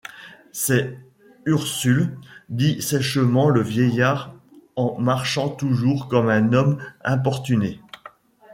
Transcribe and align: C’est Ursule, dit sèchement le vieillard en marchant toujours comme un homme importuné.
C’est 0.51 0.97
Ursule, 1.45 2.17
dit 2.49 2.81
sèchement 2.81 3.49
le 3.51 3.61
vieillard 3.61 4.33
en 4.75 4.97
marchant 4.99 5.47
toujours 5.47 6.07
comme 6.07 6.27
un 6.29 6.53
homme 6.53 6.79
importuné. 7.03 7.79